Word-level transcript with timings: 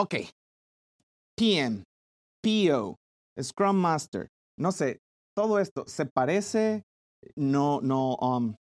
ok. 0.00 0.14
PM, 1.36 1.82
PO, 2.42 2.96
Scrum 3.40 3.76
Master, 3.76 4.28
no 4.58 4.72
sé, 4.72 4.98
todo 5.36 5.58
esto, 5.58 5.84
¿se 5.86 6.06
parece? 6.06 6.82
No, 7.36 7.80
no, 7.80 8.14
um, 8.16 8.54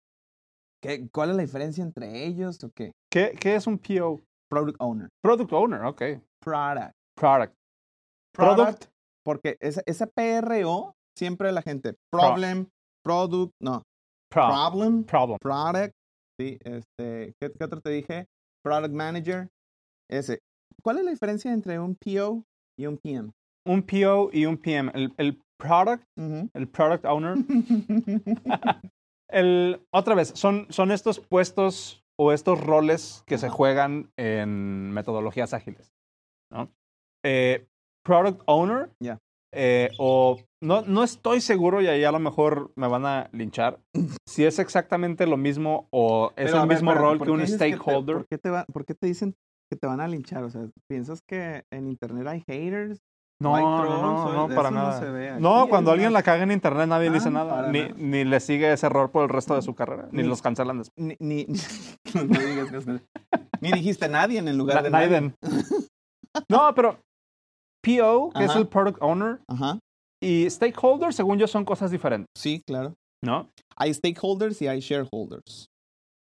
¿qué, 0.83 1.07
¿cuál 1.11 1.31
es 1.31 1.35
la 1.37 1.41
diferencia 1.43 1.83
entre 1.83 2.25
ellos 2.25 2.63
o 2.63 2.69
qué? 2.75 2.91
¿Qué, 3.11 3.35
qué 3.39 3.55
es 3.55 3.67
un 3.67 3.77
PO? 3.79 4.21
Product 4.49 4.77
Owner. 4.79 5.09
Product 5.23 5.51
Owner, 5.53 5.83
ok. 5.85 6.01
Product. 6.41 6.93
Product. 7.17 7.53
Product, 8.33 8.85
porque 9.25 9.57
ese, 9.59 9.81
ese 9.85 10.05
PRO, 10.07 10.93
siempre 11.17 11.51
la 11.51 11.61
gente, 11.63 11.95
problem, 12.11 12.67
product, 13.03 13.51
no, 13.59 13.81
Pro- 14.31 14.47
problem, 14.47 15.03
problem. 15.03 15.37
product, 15.39 15.93
sí, 16.39 16.59
este, 16.63 17.33
¿qué, 17.41 17.51
qué 17.51 17.63
otro 17.63 17.81
te 17.81 17.89
dije? 17.89 18.25
Product 18.63 18.93
Manager, 18.93 19.47
ese. 20.09 20.39
¿Cuál 20.83 20.99
es 20.99 21.05
la 21.05 21.11
diferencia 21.11 21.51
entre 21.53 21.79
un 21.79 21.95
PO 21.95 22.43
y 22.77 22.85
un 22.85 22.97
PM? 22.97 23.31
Un 23.65 23.81
PO 23.83 24.29
y 24.31 24.45
un 24.45 24.57
PM. 24.57 24.91
El, 24.93 25.13
el 25.17 25.41
product, 25.57 26.03
el 26.17 26.67
product 26.69 27.05
owner. 27.05 27.35
El, 29.29 29.81
otra 29.91 30.15
vez, 30.15 30.29
son, 30.35 30.67
son 30.69 30.89
estos 30.91 31.19
puestos 31.19 32.01
o 32.17 32.31
estos 32.31 32.63
roles 32.63 33.23
que 33.27 33.37
se 33.37 33.49
juegan 33.49 34.09
en 34.17 34.91
metodologías 34.91 35.53
ágiles. 35.53 35.91
¿no? 36.49 36.71
Eh, 37.25 37.67
product 38.05 38.41
owner. 38.45 38.89
Ya. 39.03 39.17
eh, 39.53 39.89
o 39.99 40.39
no, 40.63 40.81
no 40.83 41.03
estoy 41.03 41.41
seguro 41.41 41.81
y 41.81 41.87
ahí 41.87 42.05
a 42.05 42.11
lo 42.13 42.19
mejor 42.19 42.71
me 42.77 42.87
van 42.87 43.05
a 43.05 43.29
linchar 43.33 43.79
si 44.25 44.45
es 44.45 44.59
exactamente 44.59 45.27
lo 45.27 45.35
mismo 45.35 45.87
o 45.91 46.29
es 46.37 46.45
Pero, 46.51 46.61
el 46.63 46.67
ver, 46.69 46.77
mismo 46.77 46.91
espérate, 46.91 47.09
rol 47.09 47.17
¿por 47.17 47.27
que 47.27 47.31
un 47.31 47.39
te- 47.41 47.47
stakeholder. 47.47 48.15
¿por, 48.15 48.27
qué 48.27 48.37
te 48.37 48.49
va- 48.49 48.65
por 48.71 48.85
qué 48.85 48.93
te 48.95 49.07
dicen 49.07 49.35
que 49.69 49.77
te 49.77 49.87
van 49.87 49.99
a 50.01 50.07
linchar? 50.07 50.43
O 50.43 50.49
sea, 50.49 50.67
¿piensas 50.89 51.21
que 51.27 51.63
en 51.71 51.87
internet 51.87 52.27
hay 52.27 52.43
haters? 52.47 52.99
No, 53.39 53.55
hay 53.55 53.63
no, 53.63 53.81
trolls? 53.83 54.01
no, 54.01 54.47
no, 54.47 54.55
para 54.55 54.71
no 54.71 54.77
nada. 54.77 54.99
se 54.99 55.09
ve 55.11 55.29
aquí, 55.29 55.43
No, 55.43 55.67
cuando 55.69 55.91
alguien 55.91 56.11
la 56.11 56.23
caga 56.23 56.41
en 56.43 56.51
internet 56.51 56.87
nadie 56.87 57.09
le 57.09 57.15
dice 57.17 57.27
Ah, 57.27 57.31
nada, 57.31 57.71
ni, 57.71 57.81
nada. 57.81 57.93
ni 57.97 58.23
le 58.23 58.39
sigue 58.39 58.73
ese 58.73 58.87
error 58.87 59.11
por 59.11 59.23
el 59.23 59.29
resto 59.29 59.53
de 59.55 59.61
su 59.61 59.75
carrera, 59.75 60.09
ni 60.11 60.23
Ni- 60.23 60.27
los 60.27 60.41
cancelan 60.41 60.79
después. 60.79 61.05
Ni, 61.05 61.15
ni, 61.19 61.45
digas. 62.13 62.71
Ni 63.61 63.71
dijiste 63.71 64.07
nadie 64.09 64.39
en 64.39 64.47
el 64.47 64.57
lugar 64.57 64.81
de 64.83 64.89
nadie. 64.89 65.33
No, 66.49 66.73
pero 66.75 66.99
PO, 67.83 68.31
que 68.35 68.45
es 68.45 68.55
el 68.55 68.67
Product 68.67 69.01
Owner, 69.01 69.39
Ajá, 69.47 69.79
y 70.21 70.47
Stakeholder, 70.49 71.13
según 71.13 71.37
yo, 71.39 71.47
son 71.47 71.65
cosas 71.65 71.89
diferentes, 71.91 72.27
sí, 72.37 72.61
claro. 72.67 72.93
¿no? 73.23 73.49
Hay 73.75 73.93
stakeholders 73.93 74.61
y 74.61 74.67
hay 74.67 74.79
shareholders. 74.79 75.67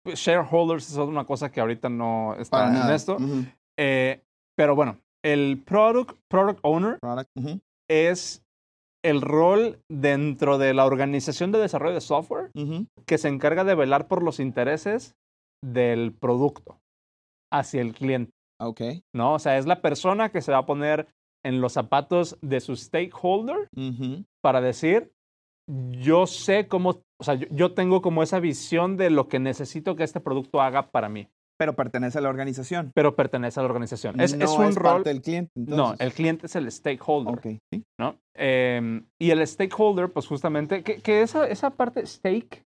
Pues, 0.06 0.20
Shareholders 0.20 0.92
es 0.92 0.98
una 0.98 1.26
cosa 1.26 1.52
que 1.52 1.60
ahorita 1.60 1.90
no 1.90 2.36
Para 2.52 2.70
está 2.70 2.88
en 2.88 2.94
esto. 2.94 3.18
Eh, 3.78 4.22
pero 4.56 4.76
bueno, 4.76 5.00
el 5.24 5.64
Product, 5.66 6.16
product 6.30 6.60
Owner 6.62 7.00
Product, 7.00 7.30
es 7.90 8.44
el 9.04 9.22
rol 9.22 9.80
dentro 9.90 10.60
de 10.60 10.76
la 10.76 10.86
organización 10.86 11.52
de 11.52 11.60
desarrollo 11.60 11.96
de 11.96 12.02
software 12.02 12.52
que 13.08 13.18
se 13.18 13.30
encarga 13.30 13.64
de 13.64 13.76
velar 13.76 14.08
por 14.08 14.22
los 14.24 14.40
intereses 14.40 15.16
del 15.64 16.14
producto 16.14 16.80
hacia 17.52 17.82
el 17.82 17.94
cliente, 17.94 18.32
Ok. 18.60 18.82
¿no? 19.14 19.34
O 19.34 19.40
sea, 19.40 19.58
es 19.58 19.66
la 19.66 19.82
persona 19.82 20.30
que 20.30 20.42
se 20.42 20.52
va 20.52 20.60
a 20.60 20.66
poner 20.68 21.08
en 21.44 21.62
los 21.62 21.74
zapatos 21.74 22.38
de 22.42 22.60
su 22.60 22.76
stakeholder 22.76 23.70
para 24.42 24.62
decir, 24.62 25.12
yo 25.68 26.28
sé 26.28 26.68
cómo, 26.68 27.02
o 27.20 27.24
sea, 27.24 27.36
yo, 27.36 27.48
yo 27.52 27.74
tengo 27.74 28.02
como 28.02 28.22
esa 28.24 28.40
visión 28.40 28.98
de 28.98 29.10
lo 29.10 29.28
que 29.28 29.40
necesito 29.40 29.96
que 29.96 30.04
este 30.04 30.20
producto 30.20 30.62
haga 30.62 30.92
para 30.92 31.10
mí, 31.10 31.28
Pero 31.58 31.76
pertenece 31.76 32.18
a 32.18 32.22
la 32.22 32.30
organización. 32.30 32.92
pero 32.94 33.16
pertenece 33.16 33.60
a 33.60 33.64
la 33.64 33.70
organización. 33.70 34.20
Es, 34.20 34.36
no 34.38 34.46
es 34.46 34.52
un 34.52 34.76
rol... 34.76 34.94
parte 34.96 35.10
del 35.10 35.22
cliente. 35.22 35.52
No, 35.56 35.96
el 36.00 36.14
cliente 36.14 36.46
es 36.48 36.56
el 36.56 36.72
stakeholder, 36.72 37.34
Ok, 37.36 37.48
sí. 37.74 37.84
¿no? 38.00 38.18
Em, 38.36 39.06
y 39.20 39.32
el 39.32 39.46
stakeholder, 39.48 40.12
pues 40.12 40.28
justamente, 40.28 40.84
que, 40.84 41.02
que 41.02 41.22
esa, 41.22 41.48
esa 41.48 41.70
parte, 41.72 42.06
stake, 42.06 42.64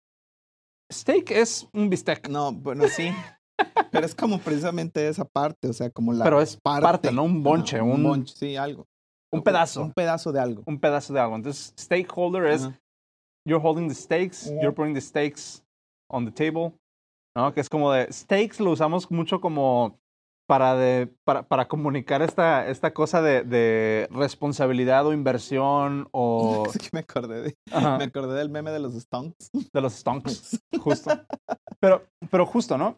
steak 0.93 1.31
es 1.31 1.67
un 1.73 1.89
bistec, 1.89 2.29
No, 2.29 2.51
bueno, 2.51 2.87
sí. 2.87 3.09
Pero 3.91 4.05
es 4.05 4.13
como 4.13 4.37
precisamente 4.39 5.07
esa 5.07 5.25
parte, 5.25 5.69
o 5.69 5.73
sea, 5.73 5.89
como 5.89 6.11
la 6.13 6.23
pero 6.25 6.41
es 6.41 6.57
parte, 6.61 7.11
¿no? 7.11 7.23
Un 7.23 7.41
bonche, 7.41 7.81
un, 7.81 8.03
bonche, 8.03 8.35
sí, 8.35 8.55
algo. 8.57 8.85
un 9.31 9.41
pedazo, 9.41 9.81
Un 9.81 9.93
pedazo 9.93 10.31
de 10.33 10.41
algo. 10.41 10.63
un 10.65 10.77
pedazo 10.79 11.13
de 11.13 11.21
algo. 11.21 11.35
Entonces, 11.37 11.73
stakeholder 11.79 12.45
es. 12.47 12.69
You're 13.45 13.61
holding 13.61 13.87
the 13.87 13.95
stakes, 13.95 14.51
you're 14.61 14.73
putting 14.73 14.93
the 14.93 15.01
stakes 15.01 15.63
on 16.09 16.25
the 16.25 16.31
table, 16.31 16.73
¿no? 17.35 17.53
Que 17.53 17.61
es 17.61 17.69
como 17.69 17.91
de, 17.91 18.11
stakes 18.11 18.59
lo 18.59 18.71
usamos 18.71 19.09
mucho 19.11 19.39
como 19.39 19.99
para, 20.47 20.75
de, 20.75 21.07
para, 21.23 21.47
para 21.47 21.67
comunicar 21.67 22.21
esta, 22.21 22.67
esta 22.67 22.93
cosa 22.93 23.21
de, 23.21 23.43
de 23.43 24.07
responsabilidad 24.11 25.05
o 25.05 25.13
inversión 25.13 26.07
o 26.11 26.63
me 26.93 26.99
acordé 26.99 27.41
de, 27.41 27.55
ajá, 27.71 27.97
me 27.97 28.05
acordé 28.05 28.35
del 28.35 28.49
meme 28.49 28.71
de 28.71 28.79
los 28.79 28.93
stonks. 28.93 29.49
de 29.51 29.81
los 29.81 29.93
stonks, 29.93 30.59
justo. 30.79 31.11
Pero, 31.79 32.05
pero 32.29 32.45
justo, 32.45 32.77
¿no? 32.77 32.97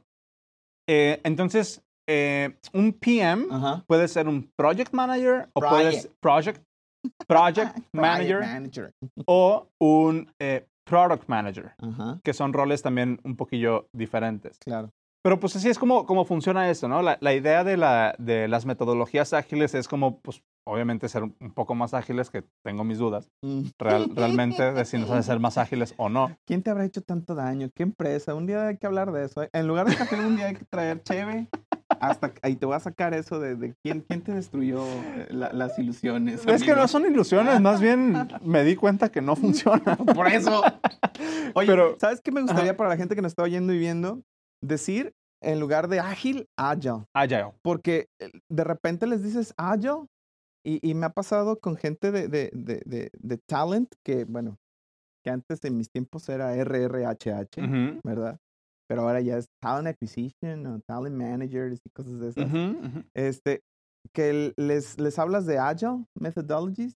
Eh, 0.89 1.19
entonces, 1.23 1.81
eh, 2.09 2.57
un 2.73 2.93
PM 2.93 3.47
Ajá. 3.51 3.83
puede 3.87 4.07
ser 4.07 4.27
un 4.27 4.49
project 4.55 4.93
manager 4.93 5.49
o 5.53 5.59
puede 5.59 6.01
ser 6.01 6.11
project, 6.21 6.63
project 7.27 7.77
manager 7.93 8.39
manager. 8.41 8.91
o 9.25 9.67
un 9.79 10.31
eh, 10.39 10.65
product 10.85 11.27
manager, 11.27 11.73
Ajá, 11.79 12.19
que 12.23 12.33
son 12.33 12.53
roles 12.53 12.81
también 12.81 13.19
un 13.23 13.35
poquillo 13.35 13.87
diferentes. 13.93 14.57
claro. 14.59 14.91
Pero 15.23 15.41
pues 15.41 15.57
así 15.57 15.67
es 15.67 15.77
como, 15.77 16.05
como 16.05 16.23
funciona 16.23 16.69
esto, 16.69 16.87
¿no? 16.87 17.01
La, 17.01 17.17
la 17.19 17.33
idea 17.33 17.65
de, 17.65 17.75
la, 17.75 18.15
de 18.17 18.47
las 18.47 18.65
metodologías 18.65 19.33
ágiles 19.33 19.73
es 19.75 19.89
como, 19.89 20.21
pues, 20.21 20.41
obviamente 20.65 21.09
ser 21.09 21.23
un 21.23 21.51
poco 21.53 21.75
más 21.75 21.93
ágiles, 21.93 22.29
que 22.29 22.45
tengo 22.63 22.85
mis 22.85 22.97
dudas, 22.97 23.29
Mm. 23.43 23.63
real- 23.77 24.09
realmente, 24.15 24.71
de 24.71 24.85
si 24.85 24.97
nos 24.97 25.09
hace 25.09 25.23
ser 25.23 25.39
más 25.41 25.57
ágiles 25.57 25.93
o 25.97 26.07
no. 26.07 26.31
¿Quién 26.45 26.63
te 26.63 26.69
habrá 26.69 26.85
hecho 26.85 27.01
tanto 27.01 27.35
daño? 27.35 27.67
¿Qué 27.75 27.83
empresa? 27.83 28.35
Un 28.35 28.45
día 28.45 28.67
hay 28.67 28.77
que 28.77 28.87
hablar 28.87 29.11
de 29.11 29.25
eso. 29.25 29.43
¿eh? 29.43 29.49
En 29.51 29.67
lugar 29.67 29.87
de 29.87 29.97
café, 29.97 30.15
un 30.17 30.37
día 30.37 30.45
hay 30.47 30.55
que 30.55 30.63
traer 30.65 31.03
cheve. 31.03 31.47
Hasta 32.01 32.33
ahí 32.41 32.55
te 32.55 32.65
voy 32.65 32.75
a 32.75 32.79
sacar 32.79 33.13
eso 33.13 33.39
de, 33.39 33.55
de 33.55 33.75
quién, 33.83 34.01
quién 34.07 34.21
te 34.21 34.33
destruyó 34.33 34.83
eh, 34.85 35.27
la- 35.31 35.51
las 35.53 35.77
ilusiones. 35.79 36.45
Es 36.45 36.63
que 36.63 36.75
no 36.75 36.87
son 36.87 37.05
ilusiones, 37.05 37.59
más 37.61 37.81
bien 37.81 38.27
me 38.43 38.63
di 38.63 38.75
cuenta 38.75 39.09
que 39.09 39.21
no 39.21 39.35
funciona. 39.35 39.95
Por 40.15 40.27
eso. 40.27 40.61
Oye, 41.53 41.67
Pero- 41.67 41.97
¿sabes 41.99 42.21
qué 42.21 42.31
me 42.31 42.41
gustaría 42.41 42.75
para 42.77 42.89
la 42.89 42.97
gente 42.97 43.15
que 43.15 43.21
nos 43.21 43.31
está 43.31 43.43
oyendo 43.43 43.73
y 43.73 43.79
viendo? 43.79 44.21
Decir, 44.61 45.13
en 45.41 45.59
lugar 45.59 45.87
de 45.87 45.99
ágil, 45.99 46.47
agile. 46.57 47.05
Agile. 47.13 47.53
Porque 47.61 48.07
eh, 48.19 48.31
de 48.49 48.63
repente 48.63 49.05
les 49.07 49.23
dices 49.23 49.53
agile 49.57 50.05
y, 50.65 50.79
y 50.87 50.93
me 50.95 51.05
ha 51.05 51.11
pasado 51.11 51.59
con 51.59 51.77
gente 51.77 52.11
de, 52.11 52.27
de, 52.27 52.49
de, 52.53 53.09
de, 53.13 53.37
talent 53.47 53.93
que, 54.03 54.25
bueno, 54.25 54.57
que 55.23 55.29
antes 55.29 55.63
en 55.63 55.77
mis 55.77 55.89
tiempos 55.91 56.27
era 56.29 56.53
RRHH, 56.55 57.59
Ujú, 57.63 57.99
¿verdad? 58.03 58.39
Pero 58.89 59.01
ahora 59.01 59.21
ya 59.21 59.37
es 59.37 59.47
talent 59.61 59.87
acquisition 59.87 60.65
o 60.65 60.79
talent 60.87 61.15
managers 61.15 61.79
y 61.85 61.89
cosas 61.89 62.19
de 62.19 62.29
esas. 62.29 62.45
ujú, 62.45 62.57
ujú. 62.87 63.03
Este, 63.15 63.61
que 64.13 64.53
les, 64.57 64.97
les 64.99 65.19
hablas 65.19 65.45
de 65.45 65.57
agile 65.59 66.05
methodologies 66.19 66.93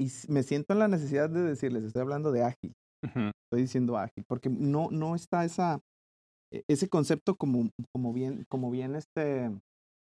y 0.00 0.10
me 0.28 0.42
siento 0.42 0.72
en 0.72 0.80
la 0.80 0.88
necesidad 0.88 1.30
de 1.30 1.42
decirles, 1.42 1.84
estoy 1.84 2.02
hablando 2.02 2.32
de 2.32 2.42
ágil, 2.42 2.72
Ujú. 3.04 3.30
estoy 3.46 3.62
diciendo 3.62 3.96
ágil, 3.96 4.24
porque 4.28 4.48
no, 4.48 4.88
no 4.90 5.14
está 5.14 5.44
esa, 5.44 5.80
e- 6.52 6.62
ese 6.68 6.88
concepto 6.88 7.36
como, 7.36 7.70
como 7.94 8.12
bien, 8.12 8.44
como 8.48 8.70
bien 8.70 8.96
este 8.96 9.50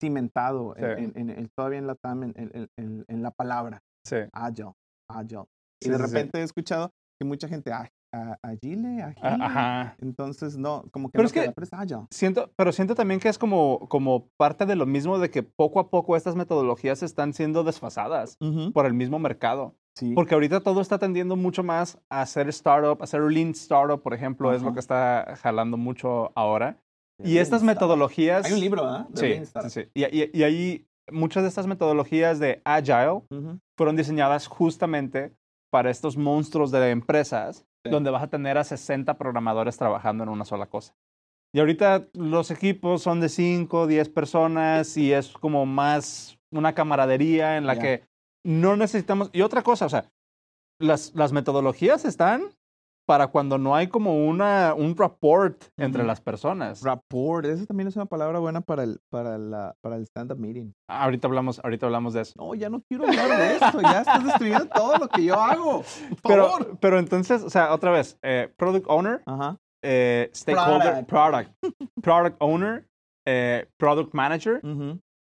cimentado 0.02 0.76
en, 0.78 0.96
Sí. 0.98 1.04
en- 1.04 1.30
en- 1.30 1.40
en- 1.40 1.50
todavía 1.58 1.80
en 1.80 1.88
la, 1.88 1.96
tam- 1.96 2.34
en, 2.36 3.06
en- 3.08 3.22
la 3.24 3.32
palabra, 3.32 3.82
Sí. 4.06 4.16
agile, 4.32 4.72
agile. 5.10 5.44
Y 5.82 5.86
Sí, 5.86 5.92
de 5.92 5.98
repente 5.98 6.40
he 6.40 6.44
escuchado 6.44 6.92
que 7.20 7.26
mucha 7.26 7.48
gente, 7.50 7.72
"Ah, 8.12 8.38
ah, 8.44 8.50
agile, 8.50 9.02
A- 9.02 9.08
agile. 9.08 9.44
Ajá. 9.46 9.96
Entonces, 10.02 10.58
no, 10.58 10.86
como 10.92 11.10
que 11.10 11.14
Pero 11.14 11.24
no 11.24 11.28
es 11.28 11.34
que- 11.34 11.54
es 11.62 11.74
agile. 11.74 12.06
Siento, 12.12 12.52
pero 12.56 12.72
siento 12.72 12.96
también 12.96 13.20
que 13.20 13.30
es 13.30 13.38
como, 13.38 13.88
como 13.90 14.28
parte 14.38 14.66
de 14.66 14.76
lo 14.76 14.86
mismo 14.86 15.20
de 15.20 15.30
que 15.30 15.44
poco 15.44 15.80
a 15.80 15.90
poco 15.90 16.16
estas 16.16 16.36
metodologías 16.36 17.04
están 17.04 17.34
siendo 17.34 17.64
desfasadas 17.64 18.36
Ujú, 18.42 18.72
por 18.74 18.86
el 18.86 18.94
mismo 18.94 19.20
mercado. 19.20 19.76
Sí. 19.96 20.14
Porque 20.14 20.34
ahorita 20.34 20.62
todo 20.62 20.80
está 20.82 20.98
tendiendo 20.98 21.36
mucho 21.36 21.62
más 21.64 22.00
a 22.10 22.22
hacer 22.22 22.48
startup, 22.50 23.02
a 23.02 23.04
hacer 23.04 23.22
lean 23.22 23.50
startup, 23.52 24.02
por 24.02 24.14
ejemplo, 24.14 24.54
es 24.54 24.62
lo 24.62 24.74
que 24.74 24.80
está 24.80 25.36
jalando 25.42 25.76
mucho 25.78 26.32
ahora. 26.36 26.78
Y 27.22 27.34
Lean 27.34 27.42
estas 27.44 27.62
Startup. 27.62 27.66
metodologías... 27.66 28.46
Hay 28.46 28.54
un 28.54 28.62
libro, 28.62 28.86
¿ah? 28.86 29.06
De 29.10 29.46
Sí, 29.46 29.52
sí. 29.70 29.82
Y, 29.94 30.06
y- 30.06 30.32
y 30.34 30.44
ahí 30.44 30.88
muchas 31.12 31.44
de 31.44 31.50
estas 31.50 31.68
metodologías 31.68 32.40
de 32.40 32.62
Agile 32.64 33.24
Ujú. 33.30 33.60
fueron 33.78 33.98
diseñadas 33.98 34.48
justamente 34.48 35.34
para 35.70 35.90
estos 35.90 36.16
monstruos 36.16 36.72
de 36.72 36.92
empresas 36.92 37.66
Sí. 37.86 37.92
donde 37.92 38.10
vas 38.12 38.24
a 38.24 38.28
tener 38.30 38.58
a 38.58 38.64
60 38.64 39.18
programadores 39.18 39.78
trabajando 39.78 40.24
en 40.24 40.30
una 40.30 40.46
sola 40.46 40.66
cosa. 40.68 40.96
Y 41.54 41.60
ahorita 41.60 42.08
los 42.14 42.52
equipos 42.52 43.02
son 43.02 43.20
de 43.22 43.30
5, 43.30 43.88
10 43.88 44.10
personas 44.10 44.98
y 44.98 45.14
es 45.14 45.30
como 45.30 45.66
más 45.66 46.38
una 46.52 46.74
camaradería 46.74 47.58
en 47.58 47.66
la 47.66 47.76
Ya. 47.76 47.82
que 47.82 48.04
no 48.44 48.76
necesitamos... 48.76 49.30
Y 49.34 49.42
otra 49.42 49.64
cosa, 49.64 49.86
o 49.86 49.90
sea, 49.90 50.12
las, 50.80 51.16
las 51.16 51.32
metodologías 51.32 52.06
están 52.06 52.44
para 53.10 53.26
cuando 53.26 53.58
no 53.58 53.76
hay 53.76 53.88
como 53.88 54.28
una, 54.28 54.76
un 54.76 54.96
rapport 54.96 55.60
entre 55.78 56.04
las 56.04 56.22
personas. 56.22 56.84
Rapport, 56.84 57.44
esa 57.48 57.66
también 57.66 57.88
es 57.88 57.96
una 57.96 58.06
palabra 58.06 58.38
buena 58.38 58.62
para 58.62 58.84
el, 58.84 59.00
para 59.10 59.40
la, 59.40 59.76
para 59.82 59.96
el 59.96 60.04
stand-up 60.04 60.38
meeting. 60.38 60.74
Ahorita 60.88 61.28
hablamos, 61.28 61.60
ahorita 61.64 61.88
hablamos 61.88 62.14
de 62.14 62.22
eso. 62.22 62.34
No, 62.38 62.54
ya 62.54 62.70
no 62.70 62.84
quiero 62.88 63.08
hablar 63.08 63.30
de 63.30 63.56
esto, 63.56 63.82
ya 63.82 64.02
estás 64.02 64.24
destruyendo 64.24 64.68
todo 64.68 64.98
lo 65.00 65.08
que 65.08 65.24
yo 65.24 65.42
hago. 65.42 65.84
Por 66.22 66.32
Pero, 66.32 66.50
favor. 66.50 66.78
pero 66.80 67.00
entonces, 67.00 67.42
o 67.42 67.50
sea, 67.50 67.74
otra 67.74 67.90
vez, 67.90 68.20
eh, 68.22 68.54
product 68.56 68.86
owner, 68.88 69.24
eh, 69.84 70.30
stakeholder, 70.32 71.04
product, 71.08 71.52
product 72.04 72.38
owner, 72.38 72.88
eh, 73.26 73.66
product 73.78 74.14
manager. 74.14 74.62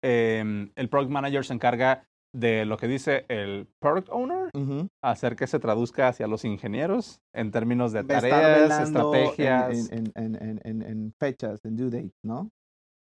Eh, 0.05 0.70
el 0.77 0.88
product 0.88 1.11
manager 1.11 1.44
se 1.44 1.55
encarga 1.55 2.06
de 2.34 2.64
lo 2.64 2.76
que 2.76 2.88
dice 2.88 3.25
el 3.28 3.69
product 3.81 4.08
owner, 4.10 4.50
hacer 5.02 5.36
que 5.36 5.46
se 5.46 5.58
traduzca 5.60 6.08
hacia 6.08 6.26
los 6.26 6.44
ingenieros 6.44 7.20
en 7.32 7.50
términos 7.52 7.92
de 7.92 8.02
tareas, 8.04 8.81
estrategias. 8.81 9.90
En, 9.90 10.12
en, 10.16 10.60
en, 10.64 10.82
en, 10.82 11.14
fechas, 11.19 11.64
en 11.64 11.76
due 11.76 11.90
date, 11.90 12.12
¿no? 12.25 12.50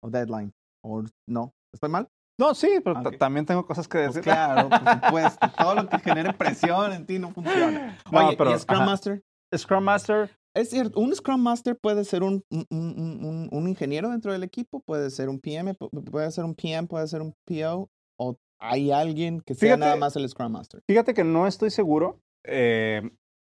O 0.04 0.10
deadline. 0.10 0.52
O 0.84 1.04
no. 1.28 1.54
¿Estoy 1.74 1.90
mal? 1.90 2.08
No, 2.40 2.54
sí, 2.54 2.70
pero 2.84 3.00
Ok. 3.00 3.18
también 3.18 3.46
tengo 3.46 3.66
cosas 3.66 3.88
que 3.88 3.98
Pues 3.98 4.08
decir. 4.16 4.24
claro, 4.24 4.70
por 4.70 4.80
supuesto. 5.10 5.48
Todo 5.58 5.76
lo 5.76 5.90
que 5.90 6.00
genere 6.00 6.34
presión 6.34 6.94
en 6.94 7.06
ti 7.06 7.18
no 7.18 7.32
funciona. 7.32 7.98
No, 8.12 8.28
Oye, 8.28 8.38
pero, 8.38 8.52
¿y 8.54 8.60
Scrum 8.60 8.78
ajá. 8.78 8.86
Master? 8.86 9.24
Scrum 9.56 9.84
Master, 9.84 10.30
Es 10.54 10.70
cierto, 10.70 11.00
un 11.00 11.16
Scrum 11.16 11.42
Master 11.42 11.78
puede 11.82 12.04
ser 12.04 12.24
un, 12.24 12.44
un, 12.52 12.66
un- 12.70 13.50
un- 13.52 13.68
ingeniero 13.68 14.10
dentro 14.10 14.32
del 14.34 14.44
equipo, 14.44 14.82
puede 14.82 15.10
ser 15.10 15.30
un 15.30 15.40
PM, 15.40 15.74
pu- 15.76 15.90
puede 16.12 16.30
ser 16.32 16.44
un 16.46 16.54
PM, 16.56 16.88
puede 16.88 17.08
ser 17.08 17.22
un 17.22 17.34
PO, 17.46 17.90
o 18.20 18.38
hay 18.60 18.92
alguien 18.92 19.42
que 19.42 19.54
sea 19.56 19.70
Fíjate- 19.76 19.80
nada 19.80 19.96
más 19.96 20.16
el 20.16 20.28
Scrum 20.30 20.52
Master. 20.52 20.82
Fíjate 20.88 21.14
que 21.14 21.24
no 21.24 21.48
estoy 21.48 21.70
seguro 21.72 22.20
eh, 22.44 23.02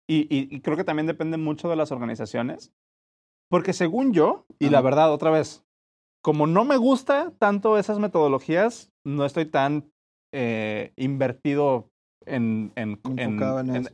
y, 0.07 0.21
y- 0.35 0.53
y 0.55 0.61
creo 0.61 0.75
que 0.77 0.83
también 0.83 1.07
depende 1.07 1.37
mucho 1.37 1.69
de 1.69 1.75
las 1.75 1.91
organizaciones, 1.91 2.71
porque 3.49 3.73
según 3.73 4.13
yo, 4.13 4.45
y 4.59 4.69
la 4.69 4.81
verdad 4.81 5.11
otra 5.13 5.31
vez, 5.31 5.63
como 6.23 6.47
no 6.47 6.65
me 6.65 6.77
gusta 6.77 7.31
tanto 7.39 7.77
esas 7.77 7.99
metodologías, 7.99 8.91
no 9.05 9.25
estoy 9.25 9.45
tan 9.45 9.91
eh, 10.33 10.91
invertido 10.97 11.89
en, 12.25 12.71
en, 12.75 12.99
en- 13.17 13.41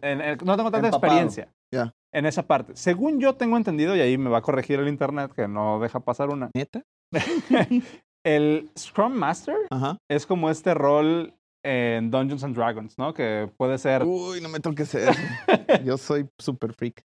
en 0.02 0.38
no 0.44 0.58
tengo 0.58 0.72
tanta 0.72 0.88
Empapado. 0.88 0.98
experiencia 0.98 1.54
Ya. 1.72 1.94
en 2.12 2.26
esa 2.26 2.44
parte. 2.48 2.76
Según 2.76 3.20
yo 3.22 3.36
tengo 3.36 3.56
entendido, 3.58 3.96
y 3.96 4.02
ahí 4.02 4.18
me 4.18 4.30
va 4.30 4.40
a 4.40 4.42
corregir 4.42 4.80
el 4.80 4.88
internet 4.90 5.32
que 5.34 5.48
no 5.48 5.80
deja 5.80 6.00
pasar 6.02 6.30
una, 6.30 6.50
¿Neta? 6.54 6.82
el 8.26 8.70
Scrum 8.78 9.14
Master 9.14 9.56
Ajá. 9.70 9.98
es 10.10 10.26
como 10.26 10.50
este 10.50 10.74
rol 10.74 11.34
en 11.64 12.12
Dungeons 12.12 12.44
and 12.44 12.56
Dragons, 12.56 12.98
¿no? 12.98 13.14
Que 13.14 13.50
puede 13.58 13.78
ser 13.78 14.04
Uy, 14.04 14.42
no 14.42 14.50
me 14.50 14.60
toques 14.60 14.94
eso. 14.94 15.12
Yo 15.86 15.98
soy 15.98 16.28
super 16.40 16.74
freak. 16.74 17.04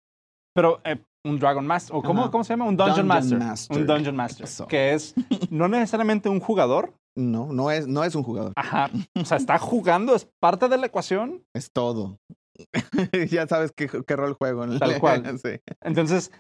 Pero 0.55 0.81
eh, 0.85 0.99
un 1.25 1.39
Dragon 1.39 1.67
Master, 1.67 1.95
o 1.95 2.03
¿cómo, 2.03 2.31
cómo 2.31 2.43
se 2.45 2.55
llama? 2.55 2.65
Un 2.65 2.77
Dungeon, 2.77 3.07
Dungeon 3.07 3.09
Master. 3.09 3.39
Master. 3.39 3.77
Un 3.77 3.87
Dungeon 3.87 4.17
Master. 4.17 4.47
Que 4.69 4.95
es 4.95 5.15
no 5.51 5.69
necesariamente 5.69 6.29
un 6.29 6.41
jugador. 6.41 6.95
No, 7.17 7.53
no 7.53 7.71
es, 7.71 7.87
no 7.87 8.05
es 8.05 8.15
un 8.15 8.23
jugador. 8.23 8.53
Ajá. 8.57 8.91
O 9.15 9.25
sea, 9.25 9.37
está 9.37 9.59
jugando, 9.59 10.15
es 10.15 10.29
parte 10.41 10.69
de 10.69 10.79
la 10.79 10.87
ecuación. 10.87 11.43
Es 11.55 11.71
todo. 11.73 12.19
ya 13.31 13.47
sabes 13.47 13.73
qué, 13.73 13.89
qué 14.07 14.17
rol 14.17 14.35
juego. 14.35 14.67
¿no? 14.67 14.79
Tal 14.79 14.99
cual. 14.99 15.23
Sí. 15.43 15.61
Entonces, 15.83 16.33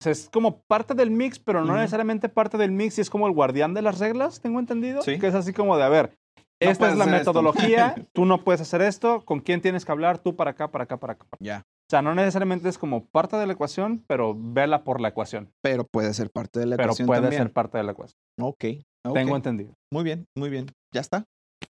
o 0.00 0.02
sea, 0.02 0.12
es 0.12 0.30
como 0.32 0.62
parte 0.62 0.94
del 0.94 1.10
mix, 1.10 1.38
pero 1.38 1.62
no 1.62 1.76
necesariamente 1.76 2.30
parte 2.30 2.56
del 2.56 2.70
mix 2.70 2.96
y 2.96 3.02
es 3.02 3.10
como 3.10 3.26
el 3.26 3.34
guardián 3.34 3.74
de 3.74 3.82
las 3.82 3.98
reglas, 3.98 4.40
tengo 4.40 4.58
entendido. 4.58 5.02
Sí. 5.02 5.18
Que 5.18 5.26
es 5.26 5.34
así 5.34 5.52
como 5.52 5.76
de, 5.76 5.84
a 5.84 5.90
ver, 5.90 6.16
No 6.62 6.70
esta 6.70 6.90
es 6.90 6.96
la 6.96 7.04
metodología, 7.04 7.94
tú 8.14 8.24
no 8.24 8.42
puedes 8.42 8.62
hacer 8.62 8.80
esto, 8.80 9.24
¿con 9.26 9.40
quién 9.40 9.60
tienes 9.60 9.84
que 9.84 9.92
hablar? 9.92 10.18
Tú 10.18 10.36
para 10.36 10.52
acá, 10.52 10.70
para 10.70 10.84
acá, 10.84 10.98
para 10.98 11.12
acá. 11.12 11.26
Ya. 11.38 11.66
O 11.66 11.90
sea, 11.90 12.00
no 12.00 12.14
necesariamente 12.14 12.68
es 12.68 12.78
como 12.78 13.04
parte 13.06 13.36
de 13.36 13.46
la 13.46 13.52
ecuación, 13.52 14.02
pero 14.06 14.34
vela 14.38 14.84
por 14.84 15.00
la 15.00 15.08
ecuación. 15.08 15.52
Pero 15.60 15.84
puede 15.84 16.14
ser 16.14 16.30
parte 16.30 16.60
de 16.60 16.66
la 16.66 16.76
Pero 16.76 16.90
ecuación 16.90 17.06
puede 17.06 17.20
también. 17.22 17.42
ser 17.42 17.52
parte 17.52 17.76
de 17.78 17.84
la 17.84 17.92
ecuación. 17.92 18.18
Ok. 18.40 18.64
ok. 19.04 19.14
Tengo 19.14 19.36
entendido. 19.36 19.74
Muy 19.92 20.04
bien, 20.04 20.24
muy 20.34 20.48
bien. 20.48 20.66
Ya 20.94 21.00
está. 21.00 21.24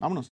Vámonos. 0.00 0.30